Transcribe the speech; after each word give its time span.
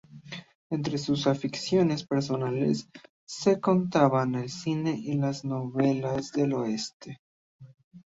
Entre 0.71 0.97
sus 0.97 1.27
aficiones 1.27 2.03
personales 2.03 2.89
se 3.23 3.59
contaban 3.59 4.33
el 4.33 4.49
cine 4.49 4.97
y 4.99 5.13
las 5.13 5.45
novelas 5.45 6.31
del 6.31 6.53
Oeste. 6.55 7.21